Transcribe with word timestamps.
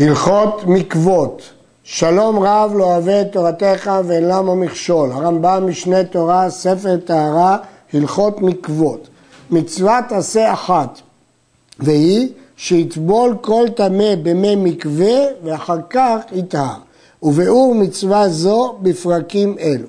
הלכות 0.00 0.62
מקוות, 0.66 1.42
שלום 1.84 2.38
רב 2.38 2.72
לא 2.74 2.84
אוהב 2.84 3.08
את 3.08 3.32
תורתך 3.32 3.90
ואין 4.04 4.28
למה 4.28 4.54
מכשול. 4.54 5.12
הרמב"ם 5.12 5.66
משנה 5.66 6.04
תורה, 6.04 6.50
ספר 6.50 6.96
טהרה, 6.96 7.56
הלכות 7.92 8.42
מקוות. 8.42 9.08
מצוות 9.50 10.04
עשה 10.10 10.52
אחת, 10.52 11.00
והיא 11.78 12.28
שיטבול 12.56 13.36
כל 13.40 13.66
טמא 13.76 14.14
במי 14.22 14.56
מקווה 14.56 15.18
ואחר 15.44 15.78
כך 15.90 16.18
יטהר. 16.32 16.78
וביאור 17.22 17.74
מצווה 17.74 18.28
זו 18.28 18.74
בפרקים 18.82 19.56
אלו. 19.60 19.86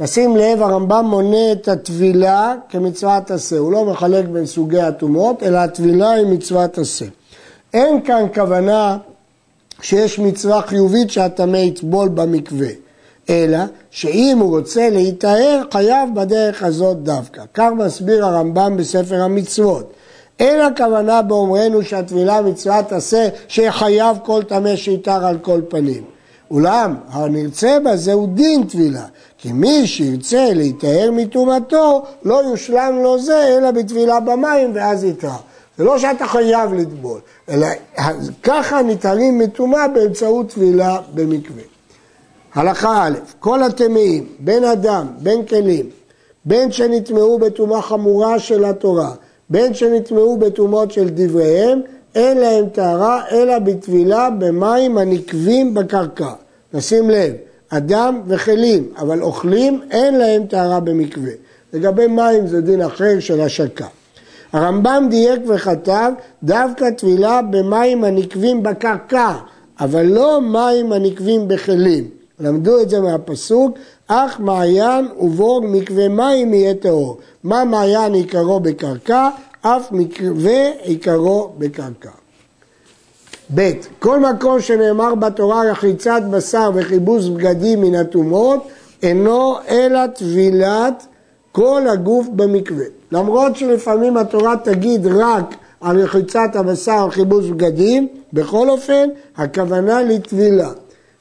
נשים 0.00 0.36
לב, 0.36 0.62
הרמב"ם 0.62 1.04
מונה 1.04 1.52
את 1.52 1.68
הטבילה 1.68 2.54
כמצוות 2.68 3.30
עשה. 3.30 3.58
הוא 3.58 3.72
לא 3.72 3.84
מחלק 3.84 4.24
בין 4.24 4.46
סוגי 4.46 4.80
הטומאות, 4.80 5.42
אלא 5.42 5.58
הטבילה 5.58 6.10
היא 6.10 6.26
מצוות 6.26 6.78
עשה. 6.78 7.06
אין 7.74 8.00
כאן 8.04 8.26
כוונה 8.34 8.98
שיש 9.82 10.18
מצווה 10.18 10.62
חיובית 10.62 11.10
שהטמא 11.10 11.56
יטבול 11.56 12.08
במקווה, 12.08 12.68
אלא 13.30 13.58
שאם 13.90 14.38
הוא 14.40 14.58
רוצה 14.58 14.90
להיטהר, 14.90 15.62
חייב 15.72 16.08
בדרך 16.14 16.62
הזאת 16.62 17.02
דווקא. 17.02 17.42
כך 17.54 17.68
מסביר 17.76 18.26
הרמב"ם 18.26 18.76
בספר 18.76 19.20
המצוות. 19.22 19.92
אין 20.40 20.60
הכוונה 20.60 21.22
באומרנו 21.22 21.82
שהטבילה 21.82 22.42
מצוות 22.42 22.92
עשה 22.92 23.28
שחייב 23.48 24.16
כל 24.24 24.42
טמא 24.42 24.76
שיטהר 24.76 25.26
על 25.26 25.38
כל 25.38 25.60
פנים. 25.68 26.04
אולם 26.50 26.94
הנרצה 27.08 27.78
בזה 27.84 28.12
הוא 28.12 28.28
דין 28.28 28.64
טבילה, 28.64 29.04
כי 29.38 29.52
מי 29.52 29.86
שירצה 29.86 30.50
להיטהר 30.54 31.10
מטומאתו 31.12 32.02
לא 32.24 32.42
יושלם 32.44 32.98
לו 33.02 33.18
זה 33.18 33.56
אלא 33.58 33.70
בטבילה 33.70 34.20
במים 34.20 34.70
ואז 34.74 35.04
יטהר. 35.04 35.51
זה 35.78 35.84
לא 35.84 35.98
שאתה 35.98 36.26
חייב 36.26 36.72
לטבול, 36.72 37.20
אלא 37.48 37.66
ככה 38.42 38.82
נטהרים 38.82 39.38
מטומאה 39.38 39.88
באמצעות 39.88 40.48
טבילה 40.48 40.98
במקווה. 41.14 41.62
הלכה 42.54 43.06
א', 43.06 43.14
כל 43.38 43.62
הטמאים, 43.62 44.26
בין 44.38 44.64
אדם, 44.64 45.06
בין 45.18 45.46
כלים, 45.46 45.90
בין 46.44 46.72
שנטמעו 46.72 47.38
בטומאה 47.38 47.82
חמורה 47.82 48.38
של 48.38 48.64
התורה, 48.64 49.10
בין 49.50 49.74
שנטמעו 49.74 50.36
בטומאות 50.36 50.90
של 50.90 51.08
דבריהם, 51.08 51.80
אין 52.14 52.38
להם 52.38 52.68
טהרה 52.68 53.22
אלא 53.30 53.58
בטבילה 53.58 54.30
במים 54.30 54.98
הנקבים 54.98 55.74
בקרקע. 55.74 56.32
נשים 56.74 57.10
לב, 57.10 57.32
אדם 57.68 58.20
וכלים, 58.26 58.88
אבל 58.98 59.22
אוכלים, 59.22 59.80
אין 59.90 60.18
להם 60.18 60.46
טהרה 60.46 60.80
במקווה. 60.80 61.32
לגבי 61.72 62.06
מים 62.06 62.46
זה 62.46 62.60
דין 62.60 62.82
אחר 62.82 63.20
של 63.20 63.40
השקה. 63.40 63.86
הרמב"ם 64.52 65.06
דייק 65.10 65.40
וכתב 65.48 66.12
דווקא 66.42 66.90
טבילה 66.90 67.42
במים 67.42 68.04
הנקבים 68.04 68.62
בקרקע, 68.62 69.32
אבל 69.80 70.06
לא 70.06 70.40
מים 70.40 70.92
הנקבים 70.92 71.48
בכלים. 71.48 72.08
למדו 72.40 72.80
את 72.80 72.90
זה 72.90 73.00
מהפסוק, 73.00 73.78
אך 74.06 74.40
מעיין 74.40 75.08
ובור 75.20 75.60
מקווה 75.62 76.08
מים 76.08 76.54
יהיה 76.54 76.74
טהור. 76.74 77.18
מה 77.44 77.64
מעיין 77.64 78.14
עיקרו 78.14 78.60
בקרקע, 78.60 79.28
אף 79.60 79.92
מקווה 79.92 80.70
עיקרו 80.82 81.52
בקרקע. 81.58 82.10
ב. 83.54 83.72
כל 83.98 84.20
מקום 84.20 84.60
שנאמר 84.60 85.14
בתורה 85.14 85.70
רחיצת 85.70 86.22
בשר 86.30 86.70
וכיבוס 86.74 87.28
בגדים 87.28 87.80
מן 87.80 87.94
הטומאות, 87.94 88.68
אינו 89.02 89.56
אלא 89.68 90.06
טבילת 90.06 91.06
כל 91.52 91.82
הגוף 91.92 92.26
במקווה. 92.28 92.84
למרות 93.12 93.56
שלפעמים 93.56 94.16
התורה 94.16 94.56
תגיד 94.64 95.06
רק 95.06 95.54
על 95.80 96.00
רחיצת 96.00 96.50
הבשר 96.54 97.06
וכיבוס 97.08 97.46
בגדים, 97.46 98.08
בכל 98.32 98.70
אופן 98.70 99.08
הכוונה 99.36 100.02
לטבילה. 100.02 100.70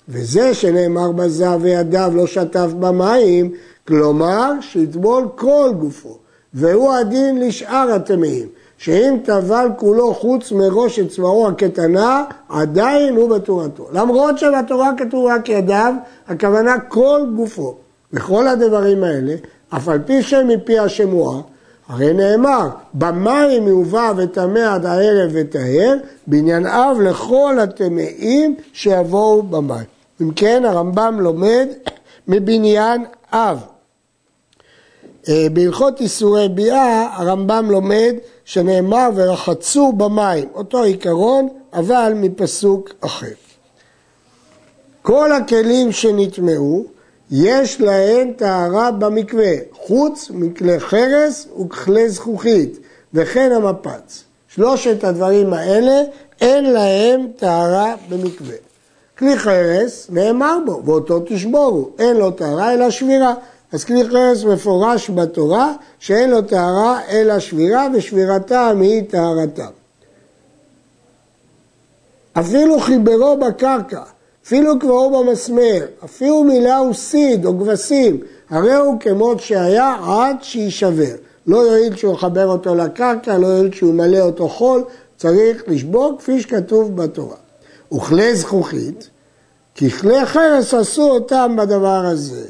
וזה 0.09 0.53
שנאמר 0.53 1.11
בזר 1.11 1.57
וידיו 1.61 2.11
לא 2.15 2.27
שטף 2.27 2.67
במים, 2.79 3.51
כלומר 3.87 4.51
שיטבול 4.61 5.27
כל 5.35 5.71
גופו. 5.79 6.17
והוא 6.53 6.93
הדין 6.93 7.39
לשאר 7.41 7.91
הטמאים. 7.95 8.47
שאם 8.77 9.17
טבל 9.23 9.67
כולו 9.77 10.13
חוץ 10.13 10.51
מראש 10.51 10.99
אצבעו 10.99 11.47
הקטנה, 11.47 12.23
עדיין 12.49 13.15
הוא 13.15 13.29
בתורתו. 13.29 13.87
למרות 13.91 14.37
שבתורה 14.37 14.91
כתוב 14.97 15.25
רק 15.25 15.49
ידיו, 15.49 15.93
הכוונה 16.27 16.79
כל 16.79 17.21
גופו. 17.35 17.75
וכל 18.13 18.47
הדברים 18.47 19.03
האלה, 19.03 19.35
אף 19.75 19.89
על 19.89 19.99
פי 20.05 20.23
שהם 20.23 20.47
מפי 20.47 20.79
השמועה, 20.79 21.41
הרי 21.87 22.13
נאמר, 22.13 22.69
במים 22.93 23.67
יובא 23.67 24.13
וטמא 24.17 24.59
עד 24.59 24.85
הערב 24.85 25.31
וטהר, 25.33 25.93
בעניין 26.27 26.65
אב 26.65 26.97
לכל 27.01 27.59
הטמאים 27.59 28.55
שיבואו 28.73 29.43
במים. 29.43 29.85
אם 30.21 30.31
כן, 30.35 30.65
הרמב"ם 30.65 31.19
לומד 31.19 31.67
מבניין 32.27 33.05
אב. 33.33 33.59
אה, 35.29 35.47
בהלכות 35.53 36.01
איסורי 36.01 36.49
ביאה, 36.49 37.09
הרמב"ם 37.15 37.71
לומד 37.71 38.15
שנאמר 38.45 39.09
ורחצו 39.15 39.91
במים, 39.91 40.47
אותו 40.53 40.83
עיקרון, 40.83 41.47
אבל 41.73 42.13
מפסוק 42.15 42.89
אחר. 43.01 43.27
כל 45.01 45.31
הכלים 45.31 45.91
שנטמעו, 45.91 46.85
יש 47.31 47.81
להם 47.81 48.31
טהרה 48.35 48.91
במקווה, 48.91 49.53
חוץ 49.71 50.31
מכלי 50.33 50.79
חרס 50.79 51.47
וכלי 51.61 52.09
זכוכית, 52.09 52.79
וכן 53.13 53.51
המפץ. 53.51 54.23
שלושת 54.47 55.03
הדברים 55.03 55.53
האלה, 55.53 56.01
אין 56.41 56.73
להם 56.73 57.27
טהרה 57.35 57.95
במקווה. 58.09 58.55
כלי 59.17 59.37
חרס, 59.37 60.07
נאמר 60.09 60.57
בו, 60.65 60.81
ואותו 60.85 61.19
תשבורו, 61.25 61.89
אין 61.99 62.17
לו 62.17 62.31
טהרה 62.31 62.73
אלא 62.73 62.89
שבירה. 62.89 63.33
אז 63.71 63.83
כלי 63.83 64.09
חרס 64.09 64.43
מפורש 64.43 65.09
בתורה 65.09 65.73
שאין 65.99 66.29
לו 66.29 66.41
טהרה 66.41 66.99
אלא 67.09 67.39
שבירה 67.39 67.87
ושבירתם 67.93 68.79
היא 68.81 69.03
טהרתם. 69.09 69.71
אפילו 72.33 72.79
חיברו 72.79 73.37
בקרקע, 73.37 74.01
אפילו 74.45 74.79
קברו 74.79 75.23
במסמר, 75.23 75.85
אפילו 76.05 76.43
מילאו 76.43 76.93
סיד 76.93 77.45
או 77.45 77.59
כבשים, 77.59 78.19
הרי 78.49 78.73
הוא 78.73 78.99
כמות 78.99 79.39
שהיה 79.39 79.95
עד 80.07 80.37
שיישבר. 80.41 81.15
לא 81.47 81.57
יועיל 81.57 81.95
שהוא 81.95 82.13
יחבר 82.13 82.47
אותו 82.47 82.75
לקרקע, 82.75 83.37
לא 83.37 83.47
יועיל 83.47 83.71
שהוא 83.71 83.89
ימלא 83.89 84.19
אותו 84.19 84.49
חול, 84.49 84.83
צריך 85.17 85.63
לשבור 85.67 86.15
כפי 86.19 86.41
שכתוב 86.41 86.95
בתורה. 86.95 87.35
וכלי 87.93 88.35
זכוכית, 88.35 89.09
כי 89.75 89.89
כלי 89.89 90.25
חרס 90.25 90.73
עשו 90.73 91.09
אותם 91.09 91.55
בדבר 91.57 92.05
הזה. 92.05 92.45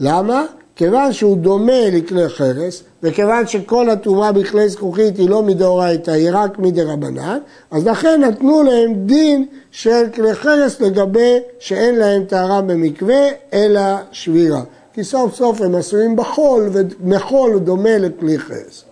למה? 0.00 0.46
כיוון 0.78 1.12
שהוא 1.12 1.36
דומה 1.36 1.90
לכלי 1.92 2.28
חרס, 2.28 2.82
וכיוון 3.02 3.46
שכל 3.46 3.90
הטומאה 3.90 4.32
בכלי 4.32 4.68
זכוכית 4.68 5.16
היא 5.16 5.30
לא 5.30 5.42
מדאורייתא, 5.42 6.10
היא 6.10 6.28
רק 6.32 6.58
מדרבנן, 6.58 7.38
אז 7.70 7.86
לכן 7.86 8.20
נתנו 8.20 8.62
להם 8.62 8.94
דין 8.94 9.46
של 9.70 10.04
כלי 10.14 10.34
חרס 10.34 10.80
לגבי 10.80 11.38
שאין 11.58 11.94
להם 11.94 12.24
טהרה 12.24 12.62
במקווה, 12.62 13.28
אלא 13.52 13.80
שבירה. 14.12 14.62
כי 14.92 15.04
סוף 15.04 15.34
סוף 15.34 15.60
הם 15.60 15.74
עשויים 15.74 16.16
בחול, 16.16 16.70
ומחול 16.72 17.58
דומה 17.58 17.98
לכלי 17.98 18.38
חרס. 18.38 18.84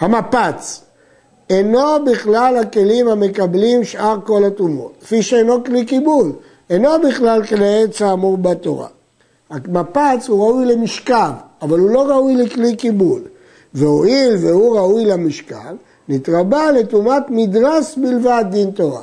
המפץ 0.00 0.82
אינו 1.50 2.04
בכלל 2.06 2.56
הכלים 2.56 3.08
המקבלים 3.08 3.84
שאר 3.84 4.16
כל 4.24 4.44
הטומאות, 4.44 4.92
כפי 5.00 5.22
שאינו 5.22 5.64
כלי 5.64 5.84
קיבול, 5.84 6.32
אינו 6.70 6.90
בכלל 7.08 7.46
כלי 7.46 7.82
עץ 7.82 8.02
האמור 8.02 8.38
בתורה. 8.38 8.86
המפץ 9.50 10.28
הוא 10.28 10.46
ראוי 10.46 10.64
למשכב, 10.64 11.32
אבל 11.62 11.78
הוא 11.78 11.90
לא 11.90 12.10
ראוי 12.10 12.36
לכלי 12.36 12.76
קיבול. 12.76 13.22
והואיל 13.74 14.36
והוא 14.40 14.76
ראוי 14.76 15.04
למשכב, 15.04 15.74
נתרבה 16.08 16.72
לטומאת 16.72 17.22
מדרס 17.28 17.96
בלבד 17.96 18.44
דין 18.50 18.70
תורה. 18.70 19.02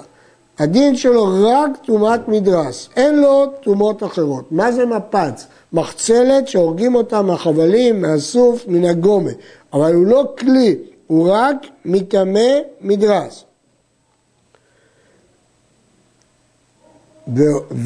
הדין 0.60 0.96
שלו 0.96 1.26
רק 1.42 1.70
טומאת 1.86 2.28
מדרס, 2.28 2.90
אין 2.96 3.20
לו 3.20 3.46
טומאות 3.62 4.04
אחרות. 4.04 4.52
מה 4.52 4.72
זה 4.72 4.86
מפץ? 4.86 5.48
מחצלת 5.74 6.48
שהורגים 6.48 6.96
אותה 6.96 7.22
מהחבלים, 7.22 8.02
מהסוף, 8.02 8.68
מן 8.68 8.86
הגומה. 8.86 9.32
אבל 9.74 9.94
הוא 9.94 10.06
לא 10.06 10.34
כלי, 10.40 10.76
הוא 11.08 11.30
רק 11.32 11.56
מטמא 11.86 12.50
מדרס. 12.82 13.44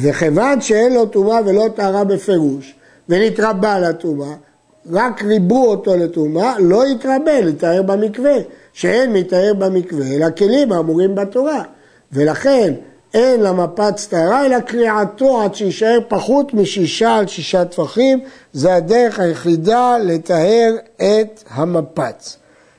וכיוון 0.00 0.60
שאין 0.60 0.94
לו 0.94 1.06
טומאה 1.06 1.38
ולא 1.46 1.68
טהרה 1.74 2.04
בפירוש, 2.04 2.74
ונתרבה 3.08 3.78
לטומאה, 3.78 4.34
רק 4.90 5.22
ריבו 5.22 5.66
אותו 5.66 5.96
לטומאה, 5.96 6.54
לא 6.58 6.86
יתרבה 6.86 7.40
לטהר 7.40 7.82
במקווה, 7.82 8.36
שאין 8.72 9.12
מתאר 9.12 9.52
במקווה, 9.58 10.06
אלא 10.06 10.26
כלים 10.38 10.72
האמורים 10.72 11.14
בתורה. 11.14 11.62
ולכן 12.12 12.74
אין 13.14 13.40
למפץ 13.42 14.06
טהרה, 14.06 14.46
אלא 14.46 14.60
קריעתו 14.60 15.42
עד 15.42 15.54
שיישאר 15.54 15.98
פחות 16.08 16.54
משישה 16.54 17.16
על 17.16 17.26
שישה 17.26 17.64
טפחים, 17.64 18.20
זה 18.52 18.74
הדרך 18.74 19.20
היחידה 19.20 19.96
לטהר 19.98 20.76
את 20.96 21.44
המפץ. 21.50 22.36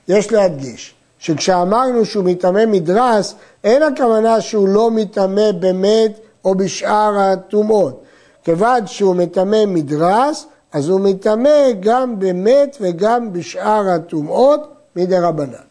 יש 0.07 0.31
להדגיש 0.31 0.93
שכשאמרנו 1.19 2.05
שהוא 2.05 2.23
מטמא 2.23 2.65
מדרס, 2.65 3.35
אין 3.63 3.83
הכוונה 3.83 4.41
שהוא 4.41 4.67
לא 4.67 4.91
מטמא 4.91 5.51
במת 5.59 6.19
או 6.45 6.55
בשאר 6.55 7.17
הטומאות. 7.19 8.03
כיוון 8.43 8.87
שהוא 8.87 9.15
מטמא 9.15 9.65
מדרס, 9.67 10.45
אז 10.73 10.89
הוא 10.89 10.99
מטמא 10.99 11.71
גם 11.79 12.19
במת 12.19 12.77
וגם 12.81 13.33
בשאר 13.33 13.89
הטומאות 13.89 14.73
מדי 14.95 15.17
רבנן. 15.17 15.69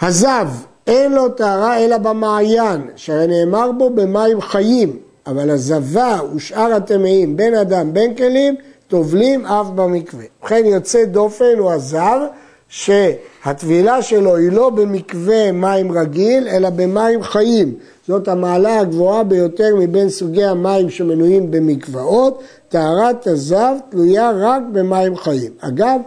הזב, 0.00 0.48
אין 0.86 1.12
לו 1.12 1.28
טהרה 1.28 1.78
אלא 1.78 1.98
במעיין, 1.98 2.90
שהרי 2.96 3.26
נאמר 3.26 3.72
בו 3.72 3.90
במים 3.90 4.40
חיים, 4.40 4.98
אבל 5.26 5.50
הזבה 5.50 6.18
ושאר 6.34 6.72
הטמאים, 6.72 7.36
בין 7.36 7.54
אדם 7.54 7.92
בין 7.92 8.14
כלים, 8.14 8.56
טובלים 8.88 9.46
אף 9.46 9.66
במקווה. 9.66 10.24
ובכן 10.42 10.62
יוצא 10.64 11.04
דופן 11.04 11.58
הוא 11.58 11.72
הזב, 11.72 12.20
שהטבילה 12.70 14.02
שלו 14.02 14.36
היא 14.36 14.52
לא 14.52 14.70
במקווה 14.70 15.52
מים 15.52 15.92
רגיל, 15.92 16.48
אלא 16.48 16.70
במים 16.70 17.22
חיים. 17.22 17.74
זאת 18.08 18.28
המעלה 18.28 18.80
הגבוהה 18.80 19.24
ביותר 19.24 19.76
מבין 19.78 20.08
סוגי 20.08 20.44
המים 20.44 20.90
שמנויים 20.90 21.50
במקוואות. 21.50 22.42
טהרת 22.68 23.26
הזב 23.26 23.74
תלויה 23.90 24.30
רק 24.34 24.62
במים 24.72 25.16
חיים. 25.16 25.52
אגב, 25.60 26.00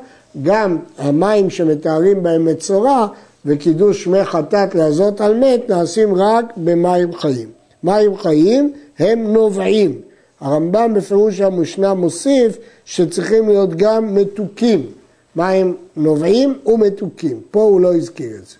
גם 0.43 0.77
המים 0.97 1.49
שמתארים 1.49 2.23
בהם 2.23 2.45
מצורע 2.45 3.07
וקידוש 3.45 4.03
שמי 4.03 4.23
חטאת 4.23 4.75
לעזות 4.75 5.21
על 5.21 5.39
מת 5.39 5.69
נעשים 5.69 6.15
רק 6.15 6.45
במים 6.57 7.13
חיים. 7.13 7.47
מים 7.83 8.17
חיים 8.17 8.73
הם 8.99 9.33
נובעים. 9.33 10.01
הרמב"ם 10.41 10.93
בפירוש 10.93 11.41
המשנה 11.41 11.93
מוסיף 11.93 12.57
שצריכים 12.85 13.49
להיות 13.49 13.75
גם 13.75 14.15
מתוקים. 14.15 14.85
מים 15.35 15.75
נובעים 15.95 16.59
ומתוקים. 16.65 17.41
פה 17.51 17.61
הוא 17.61 17.81
לא 17.81 17.95
הזכיר 17.95 18.31
את 18.37 18.47
זה. 18.47 18.55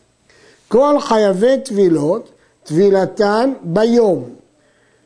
כל 0.67 0.99
חייבי 0.99 1.57
טבילות, 1.63 2.29
טבילתן 2.63 3.53
ביום. 3.63 4.23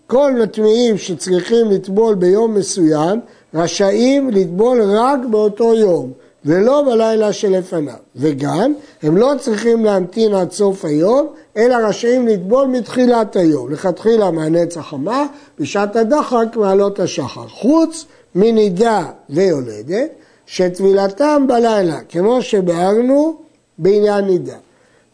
כל 0.08 0.34
מטמיעים 0.34 0.98
שצריכים 0.98 1.72
לטבול 1.72 2.16
ביום 2.16 2.54
מסוים, 2.54 3.20
רשאים 3.54 4.30
לטבול 4.30 4.82
רק 4.82 5.20
באותו 5.30 5.74
יום. 5.74 6.12
ולא 6.48 6.84
בלילה 6.86 7.34
שלפניו. 7.34 7.94
וגם, 8.16 8.74
הם 9.04 9.18
לא 9.18 9.34
צריכים 9.40 9.86
להמתין 9.86 10.34
עד 10.34 10.52
סוף 10.52 10.86
היום, 10.86 11.28
אלא 11.58 11.76
רשאים 11.76 12.28
לטבול 12.28 12.68
מתחילת 12.68 13.36
היום. 13.36 13.72
לכתחילה 13.72 14.32
מהנץ 14.32 14.78
החמה, 14.78 15.26
בשעת 15.60 15.96
הדחק 15.96 16.46
מעלות 16.56 17.00
השחר. 17.00 17.48
חוץ 17.48 18.06
מנידה 18.36 19.06
ויולדת, 19.30 20.10
שטבילתם 20.48 21.46
בלילה, 21.48 22.00
כמו 22.10 22.42
שביארנו 22.42 23.36
בעניין 23.78 24.26
נידה. 24.26 24.56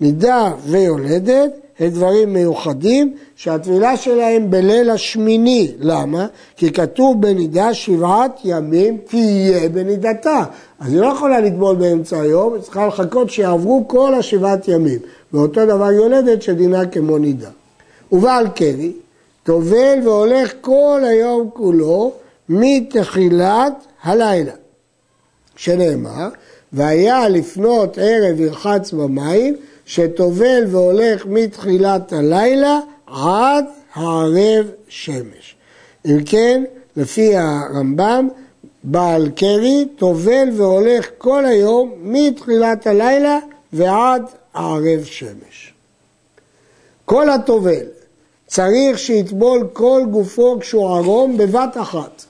נידה 0.01 0.51
ויולדת 0.65 1.51
הם 1.79 1.89
דברים 1.89 2.33
מיוחדים 2.33 3.13
שהטבילה 3.35 3.97
שלהם 3.97 4.51
בליל 4.51 4.89
השמיני. 4.89 5.71
למה? 5.79 6.27
כי 6.57 6.71
כתוב 6.71 7.21
בנידה 7.21 7.73
שבעת 7.73 8.39
ימים 8.43 8.97
תהיה 9.07 9.69
בנידתה. 9.69 10.43
אז 10.79 10.93
היא 10.93 11.01
לא 11.01 11.07
יכולה 11.07 11.39
לטבול 11.39 11.75
באמצע 11.75 12.21
היום, 12.21 12.53
היא 12.53 12.61
צריכה 12.61 12.87
לחכות 12.87 13.29
שיעברו 13.29 13.87
כל 13.87 14.13
השבעת 14.13 14.67
ימים. 14.67 14.99
ואותו 15.33 15.65
דבר 15.65 15.91
יולדת 15.91 16.41
שדינה 16.41 16.85
כמו 16.85 17.17
נידה. 17.17 17.49
ובעל 18.11 18.47
קרי, 18.55 18.91
טובל 19.43 19.99
והולך 20.03 20.53
כל 20.61 21.01
היום 21.03 21.49
כולו 21.53 22.11
מתחילת 22.49 23.73
הלילה. 24.03 24.62
שנאמר, 25.55 26.29
והיה 26.73 27.29
לפנות 27.29 27.97
ערב 28.01 28.39
ירחץ 28.39 28.91
במים 28.91 29.55
שטובל 29.85 30.63
והולך 30.67 31.25
מתחילת 31.25 32.13
הלילה 32.13 32.79
עד 33.07 33.65
הערב 33.93 34.65
שמש. 34.87 35.55
אם 36.05 36.17
כן, 36.25 36.63
לפי 36.97 37.37
הרמב"ם, 37.37 38.27
בעל 38.83 39.29
קרי 39.35 39.87
טובל 39.95 40.49
והולך 40.57 41.09
כל 41.17 41.45
היום 41.45 41.91
מתחילת 42.01 42.87
הלילה 42.87 43.39
ועד 43.73 44.23
הערב 44.53 45.03
שמש. 45.03 45.73
כל 47.05 47.29
הטובל 47.29 47.85
צריך 48.47 48.99
שיטבול 48.99 49.67
כל 49.73 50.03
גופו 50.11 50.57
כשהוא 50.59 50.97
ערום 50.97 51.37
בבת 51.37 51.77
אחת. 51.81 52.25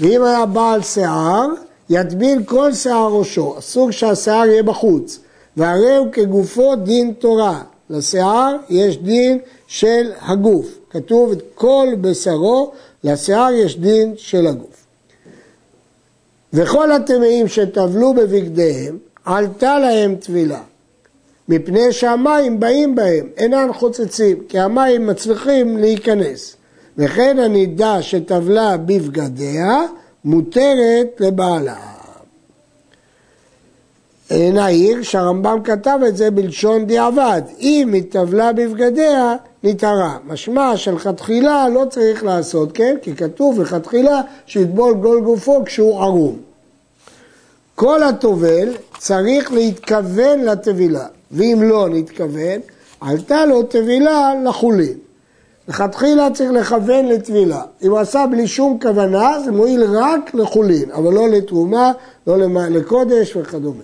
ואם 0.00 0.22
היה 0.22 0.46
בעל 0.46 0.82
שיער, 0.82 1.46
יטביל 1.92 2.42
כל 2.44 2.72
שיער 2.72 3.08
ראשו, 3.12 3.58
אסור 3.58 3.90
שהשיער 3.90 4.46
יהיה 4.46 4.62
בחוץ. 4.62 5.18
והרי 5.56 5.96
הוא 5.96 6.12
כגופו 6.12 6.76
דין 6.76 7.12
תורה. 7.18 7.62
לשיער 7.90 8.56
יש 8.68 8.98
דין 8.98 9.38
של 9.66 10.12
הגוף. 10.20 10.78
כתוב 10.90 11.30
את 11.30 11.42
כל 11.54 11.88
בשרו, 12.00 12.72
לשיער 13.04 13.52
יש 13.52 13.78
דין 13.78 14.14
של 14.16 14.46
הגוף. 14.46 14.86
וכל 16.52 16.92
הטמאים 16.92 17.48
שטבלו 17.48 18.14
בבגדיהם, 18.14 18.98
עלתה 19.24 19.78
להם 19.78 20.16
טבילה. 20.16 20.62
מפני 21.48 21.92
שהמים 21.92 22.60
באים 22.60 22.94
בהם, 22.94 23.28
אינם 23.36 23.72
חוצצים, 23.72 24.36
כי 24.48 24.58
המים 24.58 25.06
מצליחים 25.06 25.76
להיכנס. 25.76 26.56
וכן 26.98 27.38
הנידה 27.38 28.02
שטבלה 28.02 28.76
בבגדיה, 28.76 29.82
מותרת 30.24 31.20
לבעלה. 31.20 31.76
נעיר 34.30 35.02
שהרמב"ם 35.02 35.58
כתב 35.64 35.98
את 36.08 36.16
זה 36.16 36.30
בלשון 36.30 36.86
דיעבד, 36.86 37.42
אם 37.60 37.90
היא 37.92 38.02
טבלה 38.08 38.52
בבגדיה, 38.52 39.36
נתערה. 39.62 40.18
משמע 40.26 40.76
שלכתחילה 40.76 41.68
לא 41.68 41.84
צריך 41.90 42.24
לעשות 42.24 42.72
כן, 42.72 42.96
כי 43.02 43.16
כתוב 43.16 43.60
לכתחילה 43.60 44.20
שיטבול 44.46 44.94
גול 44.94 45.20
גופו 45.20 45.64
כשהוא 45.64 46.00
ערום. 46.00 46.36
כל 47.74 48.02
הטובל 48.02 48.68
צריך 48.98 49.52
להתכוון 49.52 50.40
לטבילה, 50.40 51.06
ואם 51.30 51.58
לא 51.62 51.88
נתכוון, 51.88 52.60
עלתה 53.00 53.46
לו 53.46 53.62
טבילה 53.62 54.32
לחולין. 54.44 54.98
לכתחילה 55.72 56.30
צריך 56.30 56.50
לכוון 56.50 57.06
לטבילה. 57.06 57.62
אם 57.82 57.90
הוא 57.90 57.98
עשה 57.98 58.24
בלי 58.30 58.46
שום 58.46 58.78
כוונה, 58.82 59.40
זה 59.44 59.52
מועיל 59.52 59.84
רק 59.84 60.34
לחולין, 60.34 60.90
אבל 60.90 61.12
לא 61.12 61.28
לתרומה, 61.28 61.92
לא 62.26 62.36
לקודש 62.70 63.36
וכדומה. 63.36 63.82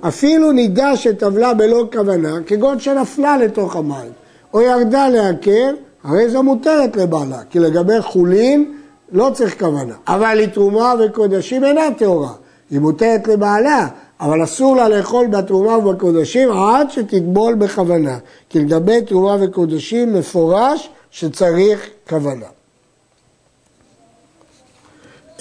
אפילו 0.00 0.52
נידה 0.52 0.96
שטבלה 0.96 1.54
בלא 1.54 1.84
כוונה, 1.92 2.36
כגון 2.46 2.80
שנפלה 2.80 3.36
לתוך 3.36 3.76
המים, 3.76 4.10
או 4.54 4.60
ירדה 4.60 5.08
לעקר, 5.08 5.74
הרי 6.04 6.28
זו 6.30 6.42
מותרת 6.42 6.96
לבעלה, 6.96 7.38
כי 7.50 7.58
לגבי 7.58 8.02
חולין 8.02 8.74
לא 9.12 9.30
צריך 9.34 9.58
כוונה. 9.58 9.94
אבל 10.08 10.34
לתרומה 10.34 10.94
וקודשים 11.00 11.64
אינה 11.64 11.88
טהורה, 11.98 12.32
היא 12.70 12.80
מותרת 12.80 13.28
לבעלה, 13.28 13.88
אבל 14.20 14.44
אסור 14.44 14.76
לה 14.76 14.88
לאכול 14.88 15.26
בתרומה 15.26 15.78
ובקודשים 15.78 16.52
עד 16.52 16.90
שתטבול 16.90 17.54
בכוונה. 17.54 18.18
כי 18.48 18.60
לגבי 18.60 19.02
תרומה 19.02 19.36
וקודשים 19.40 20.14
מפורש 20.14 20.90
שצריך 21.10 21.88
כוונה. 22.08 22.46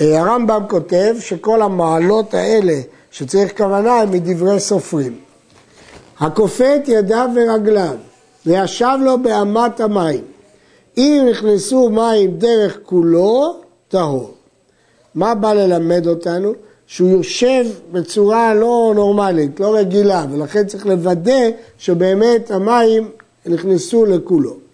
אה, 0.01 0.21
הרמב"ם 0.21 0.63
כותב 0.69 1.15
שכל 1.19 1.61
המעלות 1.61 2.33
האלה 2.33 2.81
שצריך 3.11 3.57
כוונה 3.57 3.93
הם 3.93 4.11
מדברי 4.11 4.59
סופרים. 4.59 5.19
הכופת 6.19 6.81
ידיו 6.87 7.29
ורגליו 7.35 7.95
וישב 8.45 8.97
לו 9.01 9.17
באמת 9.21 9.79
המים. 9.79 10.23
אם 10.97 11.27
נכנסו 11.31 11.89
מים 11.89 12.37
דרך 12.37 12.77
כולו, 12.83 13.61
טהור. 13.87 14.33
מה 15.15 15.35
בא 15.35 15.53
ללמד 15.53 16.07
אותנו? 16.07 16.53
שהוא 16.87 17.09
יושב 17.09 17.65
בצורה 17.91 18.53
לא 18.53 18.91
נורמלית, 18.95 19.59
לא 19.59 19.75
רגילה, 19.75 20.25
ולכן 20.31 20.67
צריך 20.67 20.85
לוודא 20.85 21.49
שבאמת 21.77 22.51
המים 22.51 23.09
נכנסו 23.45 24.05
לכולו. 24.05 24.66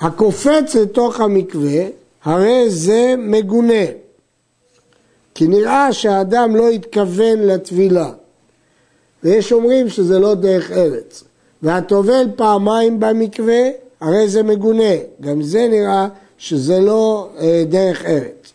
הקופץ 0.00 0.74
לתוך 0.74 1.20
המקווה, 1.20 1.82
הרי 2.24 2.70
זה 2.70 3.14
מגונה. 3.18 3.84
כי 5.34 5.48
נראה 5.48 5.92
שהאדם 5.92 6.56
לא 6.56 6.68
התכוון 6.68 7.38
לטבילה. 7.38 8.10
ויש 9.24 9.52
אומרים 9.52 9.88
שזה 9.88 10.18
לא 10.18 10.34
דרך 10.34 10.70
ארץ. 10.70 11.24
והטובל 11.62 12.26
פעמיים 12.36 13.00
במקווה, 13.00 13.62
הרי 14.00 14.28
זה 14.28 14.42
מגונה. 14.42 14.94
גם 15.20 15.42
זה 15.42 15.68
נראה 15.70 16.08
שזה 16.38 16.80
לא 16.80 17.28
אה, 17.38 17.64
דרך 17.68 18.04
ארץ. 18.04 18.52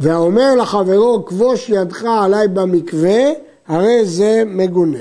והאומר 0.00 0.54
לחברו, 0.54 1.24
כבוש 1.26 1.68
ידך 1.68 2.04
עליי 2.04 2.48
במקווה, 2.48 3.20
הרי 3.68 4.04
זה 4.04 4.42
מגונה. 4.46 4.98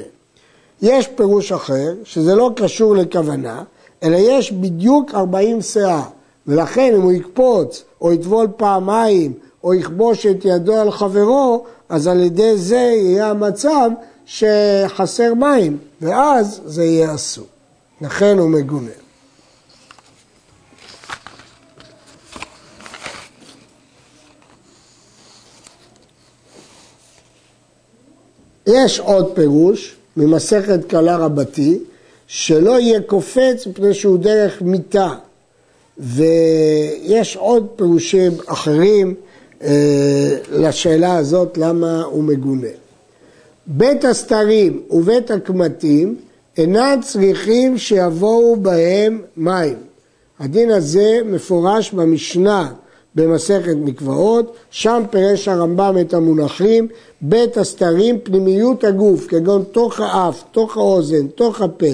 יש 0.81 1.07
פירוש 1.07 1.51
אחר, 1.51 1.93
שזה 2.03 2.35
לא 2.35 2.51
קשור 2.55 2.95
לכוונה, 2.95 3.63
אלא 4.05 4.17
יש 4.19 4.51
בדיוק 4.51 5.15
40 5.15 5.61
שאה, 5.61 6.03
ולכן 6.47 6.93
אם 6.95 7.01
הוא 7.01 7.11
יקפוץ 7.11 7.83
או 8.01 8.13
יטבול 8.13 8.47
פעמיים 8.57 9.33
או 9.63 9.73
יכבוש 9.73 10.25
את 10.25 10.45
ידו 10.45 10.73
על 10.73 10.91
חברו, 10.91 11.65
אז 11.89 12.07
על 12.07 12.19
ידי 12.19 12.57
זה 12.57 12.75
יהיה 12.75 13.29
המצב 13.29 13.89
שחסר 14.25 15.33
מים, 15.33 15.77
ואז 16.01 16.61
זה 16.65 16.83
יהיה 16.83 17.15
אסור. 17.15 17.45
לכן 18.01 18.37
הוא 18.39 18.49
מגונה. 18.49 18.91
יש 28.67 28.99
עוד 28.99 29.35
פירוש 29.35 29.95
ממסכת 30.17 30.85
קלה 30.87 31.17
רבתי, 31.17 31.79
שלא 32.27 32.79
יהיה 32.79 33.01
קופץ 33.01 33.67
מפני 33.67 33.93
שהוא 33.93 34.17
דרך 34.17 34.61
מיתה. 34.61 35.09
ויש 35.97 37.35
עוד 37.35 37.67
פירושים 37.75 38.31
אחרים 38.45 39.13
אה, 39.63 40.37
לשאלה 40.51 41.17
הזאת 41.17 41.57
למה 41.57 42.03
הוא 42.03 42.23
מגונה. 42.23 42.67
בית 43.67 44.05
הסתרים 44.05 44.81
ובית 44.89 45.31
הקמטים 45.31 46.15
אינם 46.57 46.99
צריכים 47.01 47.77
שיבואו 47.77 48.55
בהם 48.55 49.21
מים. 49.37 49.77
הדין 50.39 50.71
הזה 50.71 51.19
מפורש 51.25 51.91
במשנה 51.91 52.71
במסכת 53.15 53.75
מקוואות, 53.75 54.55
שם 54.71 55.03
פירש 55.09 55.47
הרמב"ם 55.47 55.95
את 56.01 56.13
המונחים, 56.13 56.87
בית 57.21 57.57
הסתרים 57.57 58.19
פנימיות 58.23 58.83
הגוף, 58.83 59.27
כגון 59.27 59.63
תוך 59.71 59.99
האף, 59.99 60.43
תוך 60.51 60.77
האוזן, 60.77 61.27
תוך 61.27 61.61
הפה, 61.61 61.85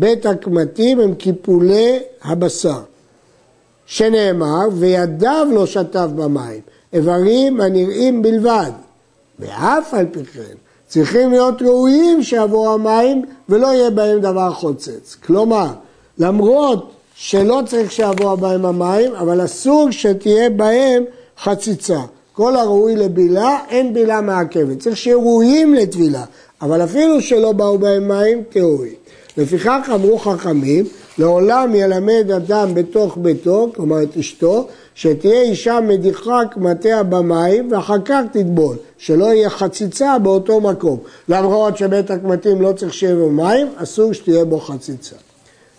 בית 0.00 0.26
הקמטים 0.26 1.00
הם 1.00 1.14
קיפולי 1.14 1.98
הבשר. 2.22 2.80
שנאמר, 3.86 4.68
וידיו 4.72 5.46
לא 5.52 5.66
שטף 5.66 6.06
במים, 6.16 6.60
איברים 6.92 7.60
הנראים 7.60 8.22
בלבד. 8.22 8.70
ואף 9.38 9.94
על 9.94 10.06
פי 10.12 10.24
כן, 10.24 10.54
צריכים 10.88 11.30
להיות 11.30 11.62
ראויים 11.62 12.22
שיבואו 12.22 12.74
המים 12.74 13.24
ולא 13.48 13.66
יהיה 13.66 13.90
בהם 13.90 14.20
דבר 14.20 14.52
חוצץ. 14.52 15.16
כלומר, 15.26 15.66
למרות 16.18 16.90
שלא 17.14 17.60
צריך 17.66 17.92
שיבואו 17.92 18.36
בהם 18.36 18.66
המים, 18.66 19.14
אבל 19.14 19.44
אסור 19.44 19.90
שתהיה 19.90 20.50
בהם 20.50 21.04
חציצה. 21.38 22.00
כל 22.32 22.56
הראוי 22.56 22.96
לבילה, 22.96 23.58
אין 23.68 23.94
בילה 23.94 24.20
מעכבת. 24.20 24.78
צריך 24.78 24.96
שיהיו 24.96 25.20
ראויים 25.20 25.74
לטבילה, 25.74 26.24
אבל 26.62 26.84
אפילו 26.84 27.20
שלא 27.20 27.52
באו 27.52 27.78
בהם 27.78 28.08
מים, 28.08 28.42
טהורים. 28.50 28.99
לפיכך 29.36 29.90
אמרו 29.94 30.18
חכמים, 30.18 30.84
לעולם 31.18 31.74
ילמד 31.74 32.30
אדם 32.36 32.74
בתוך 32.74 33.18
ביתו, 33.20 33.70
כלומר 33.74 34.02
את 34.02 34.16
אשתו, 34.16 34.66
שתהיה 34.94 35.42
אישה 35.42 35.80
מדיחה 35.80 36.40
קמטיה 36.50 37.02
במים 37.02 37.72
ואחר 37.72 38.00
כך 38.04 38.20
תטבול, 38.32 38.76
שלא 38.98 39.24
יהיה 39.24 39.50
חציצה 39.50 40.18
באותו 40.18 40.60
מקום. 40.60 40.98
למרות 41.28 41.76
שבית 41.76 42.10
הקמטים 42.10 42.62
לא 42.62 42.72
צריך 42.72 42.94
שיהיה 42.94 43.14
בו 43.14 43.30
מים, 43.30 43.66
אסור 43.76 44.12
שתהיה 44.12 44.44
בו 44.44 44.60
חציצה. 44.60 45.16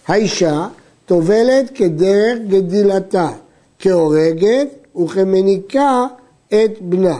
האישה 0.08 0.67
טובלת 1.05 1.72
כדרך 1.75 2.39
גדילתה, 2.48 3.29
כהורגת 3.79 4.67
וכמניקה 4.96 6.05
את 6.48 6.81
בנה. 6.81 7.17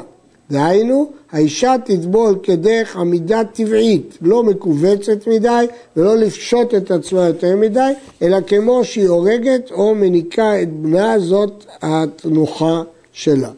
דהיינו, 0.52 1.12
האישה 1.32 1.76
תטבול 1.86 2.36
כדרך 2.44 2.96
עמידה 2.96 3.42
טבעית, 3.54 4.18
לא 4.22 4.44
מכווצת 4.44 5.28
מדי 5.28 5.66
ולא 5.98 6.18
לפשוט 6.18 6.76
את 6.76 6.92
עצמה 6.92 7.28
יותר 7.28 7.56
מדי, 7.56 7.92
אלא 8.22 8.38
כמו 8.48 8.86
שהיא 8.86 9.08
הורגת 9.08 9.72
או 9.72 9.96
מניקה 9.96 10.62
את 10.62 10.74
בנה, 10.74 11.20
זאת 11.20 11.66
התנוחה 11.82 12.82
שלה. 13.14 13.50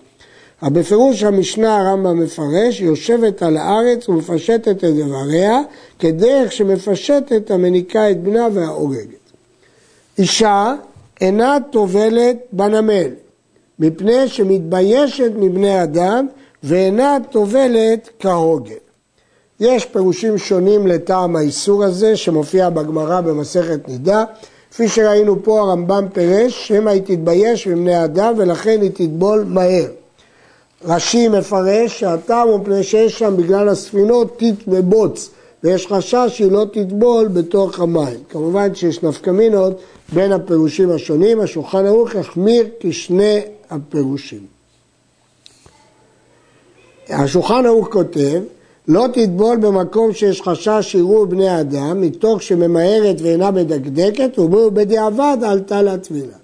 בפירוש 0.64 1.24
המשנה 1.24 1.78
הרמב"ם 1.78 2.20
מפרש, 2.20 2.82
יושבת 2.82 3.42
על 3.42 3.58
הארץ 3.58 4.10
ומפשטת 4.10 4.68
את 4.68 4.84
איבריה, 4.84 5.60
כדרך 6.00 6.52
שמפשטת 6.52 7.52
המניקה 7.52 8.12
את 8.12 8.24
בנה 8.24 8.48
וההורגת. 8.54 9.24
אישה 10.18 10.76
אינה 11.22 11.58
טובלת 11.72 12.38
בנמל, 12.52 13.10
מפני 13.80 14.28
שמתביישת 14.28 15.32
מבני 15.36 15.84
אדם 15.84 16.28
ואינה 16.64 17.18
טובלת 17.32 18.10
כהוגן. 18.20 18.74
יש 19.60 19.86
פירושים 19.86 20.38
שונים 20.38 20.88
לטעם 20.88 21.36
האיסור 21.36 21.84
הזה 21.84 22.18
שמופיע 22.18 22.70
בגמרא 22.70 23.22
במסכת 23.22 23.88
נידה. 23.88 24.24
כפי 24.72 24.88
שראינו 24.88 25.44
פה 25.44 25.60
הרמב"ם 25.60 26.06
פירש 26.14 26.68
שמא 26.68 26.90
היא 26.90 27.02
תתבייש 27.02 27.68
מבני 27.68 28.04
אדם 28.04 28.34
ולכן 28.38 28.82
היא 28.82 28.92
תטבול 28.94 29.44
מהר. 29.48 29.86
רש"י 30.86 31.28
מפרש 31.28 32.00
שהטעם 32.00 32.48
הוא 32.48 32.60
מפני 32.60 32.84
שיש 32.84 33.20
שם 33.20 33.38
בגלל 33.38 33.70
הספינות 33.70 34.38
טיט 34.38 34.56
ובוץ 34.68 35.30
ויש 35.64 35.88
חשש 35.88 36.28
שהיא 36.28 36.52
לא 36.52 36.66
תטבול 36.74 37.28
בתוך 37.28 37.80
המים. 37.80 38.20
כמובן 38.30 38.76
שיש 38.76 39.04
נפקמינות 39.04 39.82
בין 40.14 40.32
הפירושים 40.32 40.92
השונים, 40.92 41.40
השולחן 41.40 41.86
ערוך 41.86 42.16
החמיר 42.16 42.68
כשני 42.80 43.40
הפירושים. 43.70 44.63
השולחן 47.14 47.66
ערוך 47.66 47.88
כותב, 47.92 48.42
לא 48.88 49.06
תטבול 49.14 49.58
במקום 49.58 50.14
שיש 50.14 50.42
חשש 50.42 50.80
שיראו 50.82 51.26
בני 51.26 51.60
אדם, 51.62 52.02
מתוך 52.02 52.42
שממהרת 52.42 53.22
ואינה 53.22 53.52
מדקדקת, 53.52 54.40
ובואו 54.40 54.72
בדיעבד 54.72 55.38
עלתה 55.44 55.82
לטבילה. 55.82 56.38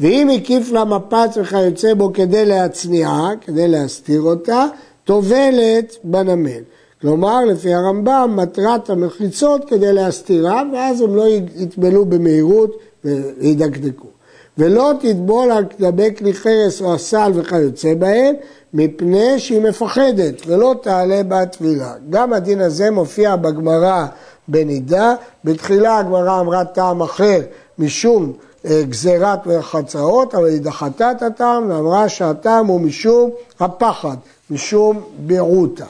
ואם 0.00 0.30
הקיף 0.30 0.72
לה 0.72 0.84
מפץ 0.84 1.36
וכיוצא 1.36 1.94
בו 1.94 2.12
כדי 2.12 2.44
להצניעה, 2.44 3.30
כדי 3.40 3.68
להסתיר 3.68 4.22
אותה, 4.22 4.66
טובלת 5.04 5.96
בנמל. 6.04 6.62
כלומר, 7.00 7.44
לפי 7.44 7.74
הרמב"ם, 7.74 8.32
מטרת 8.36 8.90
המחיצות 8.90 9.64
כדי 9.64 9.92
להסתירה, 9.92 10.62
ואז 10.72 11.00
הם 11.00 11.16
לא 11.16 11.24
יטבלו 11.56 12.04
במהירות 12.04 12.76
וידקדקו. 13.04 14.13
ולא 14.58 14.92
תטבול 15.00 15.50
על 15.50 15.64
גבי 15.80 16.14
כלי 16.16 16.34
חרס 16.34 16.80
או 16.80 16.94
הסל 16.94 17.32
וכיוצא 17.34 17.94
בהם, 17.94 18.34
מפני 18.74 19.38
שהיא 19.38 19.60
מפחדת 19.60 20.46
ולא 20.46 20.74
תעלה 20.82 21.22
בה 21.22 21.46
טבילה. 21.46 21.92
גם 22.10 22.32
הדין 22.32 22.60
הזה 22.60 22.90
מופיע 22.90 23.36
בגמרא 23.36 24.06
בנידה, 24.48 25.14
בתחילה 25.44 25.98
הגמרא 25.98 26.40
אמרה 26.40 26.64
טעם 26.64 27.02
אחר 27.02 27.40
משום 27.78 28.32
אה, 28.66 28.82
גזירת 28.88 29.46
מרחצאות, 29.46 30.34
אבל 30.34 30.46
היא 30.46 30.60
דחתה 30.60 31.10
את 31.10 31.22
הטעם 31.22 31.70
ואמרה 31.70 32.08
שהטעם 32.08 32.66
הוא 32.66 32.80
משום 32.80 33.30
הפחד, 33.60 34.16
משום 34.50 35.00
ביעוטה. 35.18 35.86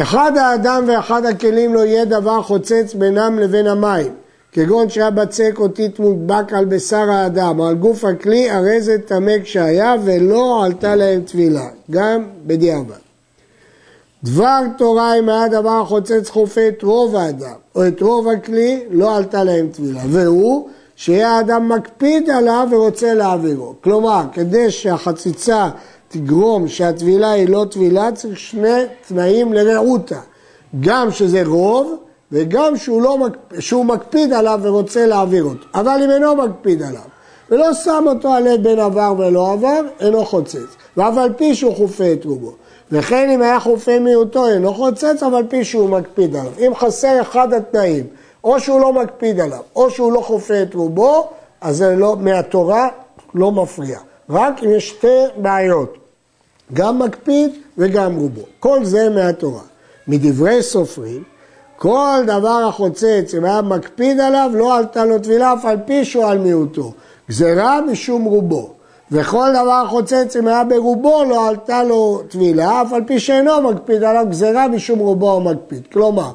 אחד 0.00 0.36
האדם 0.36 0.84
ואחד 0.88 1.24
הכלים 1.24 1.74
לא 1.74 1.80
יהיה 1.80 2.04
דבר 2.04 2.42
חוצץ 2.42 2.94
בינם 2.94 3.38
לבין 3.38 3.66
המים. 3.66 4.12
כגון 4.52 4.88
שהיה 4.88 5.10
בצק 5.10 5.54
או 5.58 5.68
טיט 5.68 5.98
מודבק 5.98 6.52
על 6.52 6.64
בשר 6.64 7.10
האדם 7.10 7.58
או 7.60 7.66
על 7.66 7.74
גוף 7.74 8.04
הכלי, 8.04 8.50
הרי 8.50 8.80
זה 8.80 8.96
טמא 9.06 9.32
כשהיה 9.42 9.94
ולא 10.04 10.64
עלתה 10.64 10.96
להם 10.96 11.22
טבילה, 11.22 11.68
גם 11.90 12.24
בדיעבד. 12.46 12.94
דבר 14.24 14.60
תורה 14.78 15.18
אם 15.18 15.28
היה 15.28 15.48
דבר 15.48 15.80
החוצץ 15.80 16.30
חופה 16.30 16.68
את 16.68 16.82
רוב 16.82 17.16
האדם 17.16 17.54
או 17.74 17.86
את 17.88 18.02
רוב 18.02 18.28
הכלי, 18.28 18.84
לא 18.90 19.16
עלתה 19.16 19.44
להם 19.44 19.68
טבילה. 19.72 20.00
והוא 20.08 20.68
שיהיה 20.96 21.30
האדם 21.30 21.68
מקפיד 21.68 22.30
עליו 22.30 22.68
ורוצה 22.70 23.14
להעבירו. 23.14 23.74
כלומר, 23.80 24.22
כדי 24.32 24.70
שהחציצה 24.70 25.68
תגרום 26.08 26.68
שהטבילה 26.68 27.30
היא 27.30 27.48
לא 27.48 27.66
טבילה, 27.70 28.12
צריך 28.12 28.38
שני 28.38 28.82
תנאים 29.08 29.52
לרעותה. 29.52 30.20
גם 30.80 31.10
שזה 31.10 31.42
רוב 31.46 31.96
וגם 32.32 32.76
שהוא, 32.76 33.02
לא, 33.02 33.18
שהוא 33.58 33.84
מקפיד 33.84 34.32
עליו 34.32 34.60
ורוצה 34.62 35.06
להעביר 35.06 35.44
אותו, 35.44 35.64
אבל 35.74 36.00
אם 36.04 36.10
אינו 36.10 36.36
מקפיד 36.36 36.82
עליו 36.82 37.00
ולא 37.50 37.74
שם 37.74 38.04
אותו 38.06 38.32
על 38.32 38.48
עד 38.48 38.62
בין 38.62 38.78
עבר 38.78 39.14
ולא 39.18 39.52
עבר, 39.52 39.80
אינו 40.00 40.24
חוצץ, 40.24 40.76
ואף 40.96 41.16
על 41.16 41.32
פי 41.32 41.54
שהוא 41.54 41.76
חופה 41.76 42.12
את 42.12 42.24
רובו. 42.24 42.52
וכן 42.92 43.30
אם 43.30 43.42
היה 43.42 43.60
חופה 43.60 43.98
מיעוטו 43.98 44.48
אינו 44.48 44.74
חוצץ, 44.74 45.22
אבל 45.22 45.42
פי 45.48 45.64
שהוא 45.64 45.88
מקפיד 45.90 46.36
עליו. 46.36 46.52
אם 46.58 46.72
חסר 46.74 47.20
אחד 47.20 47.52
התנאים, 47.52 48.06
או 48.44 48.60
שהוא 48.60 48.80
לא 48.80 48.92
מקפיד 48.92 49.40
עליו, 49.40 49.60
או 49.76 49.90
שהוא 49.90 50.12
לא 50.12 50.20
חופה 50.20 50.62
את 50.62 50.74
רובו, 50.74 51.28
אז 51.60 51.76
זה 51.76 51.96
לא, 51.96 52.16
מהתורה 52.20 52.88
לא 53.34 53.52
מפריע. 53.52 53.98
רק 54.30 54.64
אם 54.64 54.70
יש 54.70 54.88
שתי 54.88 55.24
בעיות, 55.36 55.98
גם 56.72 56.98
מקפיד 56.98 57.50
וגם 57.78 58.16
רובו. 58.16 58.42
כל 58.60 58.84
זה 58.84 59.10
מהתורה. 59.10 59.62
מדברי 60.08 60.62
סופרים, 60.62 61.22
כל 61.82 62.22
דבר 62.26 62.64
החוצץ, 62.68 63.34
אם 63.38 63.44
היה 63.44 63.62
מקפיד 63.62 64.20
עליו, 64.20 64.50
לא 64.54 64.76
עלתה 64.76 65.04
לו 65.04 65.18
טבילה, 65.18 65.52
אף 65.52 65.64
על 65.64 65.76
פי 65.86 66.04
שהוא 66.04 66.24
על 66.24 66.38
מיעוטו. 66.38 66.92
גזירה 67.28 67.80
משום 67.80 68.24
רובו. 68.24 68.70
וכל 69.12 69.48
דבר 69.50 69.86
חוצץ, 69.88 70.36
אם 70.36 70.46
היה 70.46 70.64
ברובו, 70.64 71.24
לא 71.24 71.48
עלתה 71.48 71.84
לו 71.84 72.22
טבילה, 72.28 72.82
אף 72.82 72.92
על 72.92 73.04
פי 73.06 73.20
שאינו 73.20 73.62
מקפיד 73.62 74.04
עליו, 74.04 74.26
גזירה 74.30 74.68
משום 74.68 74.98
רובו 74.98 75.32
הוא 75.32 75.42
מקפיד. 75.42 75.86
כלומר, 75.92 76.30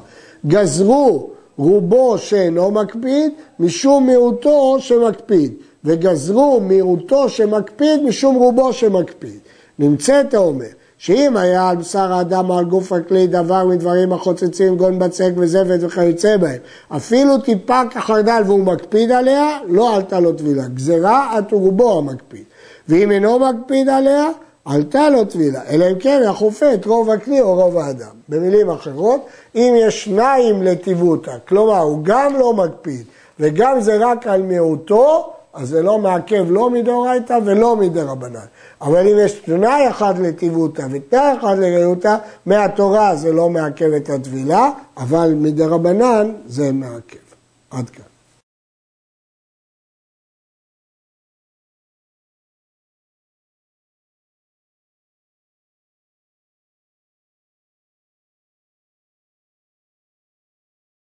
גזרו 0.46 1.30
רובו 1.58 2.18
שאינו 2.18 2.70
מקפיד, 2.70 3.32
משום 3.60 4.06
מיעוטו 4.06 4.76
שמקפיד. 4.80 5.54
וגזרו 5.84 6.60
מיעוטו 6.60 7.28
שמקפיד, 7.28 8.02
משום 8.02 8.36
רובו 8.36 8.72
שמקפיד. 8.72 9.38
נמצאת 9.78 10.34
האומר, 10.34 10.66
שאם 10.98 11.36
היה 11.36 11.68
על 11.68 11.76
בשר 11.76 12.12
האדם 12.12 12.50
או 12.50 12.58
על 12.58 12.64
גוף 12.64 12.92
הכלי 12.92 13.26
דבר 13.26 13.66
מדברים 13.66 14.12
החוצצים, 14.12 14.76
גון 14.76 14.98
בצק 14.98 15.30
וזפת 15.36 15.78
וכיוצא 15.80 16.36
בהם, 16.36 16.58
אפילו 16.88 17.38
טיפה 17.38 17.82
כחרדל 17.90 18.42
והוא 18.46 18.64
מקפיד 18.64 19.10
עליה, 19.10 19.58
לא 19.66 19.96
עלתה 19.96 20.20
לו 20.20 20.32
טבילה. 20.32 20.68
גזירה 20.68 21.36
עד 21.36 21.52
רובו 21.52 21.98
המקפיד. 21.98 22.44
ואם 22.88 23.10
אינו 23.10 23.38
מקפיד 23.38 23.88
עליה, 23.88 24.26
עלתה 24.64 25.10
לו 25.10 25.24
טבילה, 25.24 25.60
אלא 25.70 25.90
אם 25.90 25.98
כן 25.98 26.22
החופה 26.28 26.74
את 26.74 26.86
רוב 26.86 27.10
הכלי 27.10 27.40
או 27.40 27.54
רוב 27.54 27.76
האדם. 27.76 28.10
במילים 28.28 28.70
אחרות, 28.70 29.26
אם 29.54 29.74
יש 29.78 30.04
שניים 30.04 30.62
לטיבותא, 30.62 31.32
כלומר 31.48 31.78
הוא 31.78 31.98
גם 32.02 32.36
לא 32.36 32.52
מקפיד 32.52 33.04
וגם 33.40 33.80
זה 33.80 33.96
רק 34.00 34.26
על 34.26 34.42
מיעוטו, 34.42 35.32
אז 35.56 35.68
זה 35.68 35.82
לא 35.82 35.98
מעכב 35.98 36.44
לא 36.48 36.70
מדאורייתא 36.70 37.38
ולא 37.44 37.76
מדרבנן. 37.76 38.46
אבל 38.80 39.08
אם 39.08 39.16
יש 39.24 39.32
תנאי 39.32 39.90
אחד 39.90 40.18
לטיבותא 40.18 40.86
ותנאי 40.90 41.36
אחד 41.40 41.58
לריותא, 41.58 42.16
מהתורה 42.46 43.16
זה 43.16 43.32
לא 43.32 43.50
מעכב 43.50 43.92
את 43.92 44.10
הטבילה, 44.10 44.70
אבל 44.96 45.34
מדרבנן 45.36 46.32
זה 46.46 46.72
מעכב. 46.72 47.26
עד 47.70 47.90
כאן. 47.90 48.15